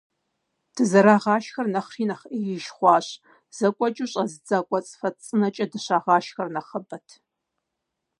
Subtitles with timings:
[0.75, 3.07] Дызэрагъашхэр нэхъри нэхъ Ӏеиж хъуащ:
[3.57, 7.07] зэкӀуэкӀыу щӀэзыдза кӀуэцӀфэцӀ цӀынэкӀэ дыщагъашхэр нэхъыбэт.